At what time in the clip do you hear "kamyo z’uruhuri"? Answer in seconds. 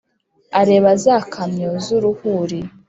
1.33-2.59